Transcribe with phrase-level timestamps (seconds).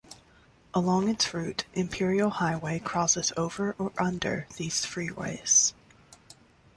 [0.73, 5.73] Along its route, Imperial Highway crosses over or under these freeways.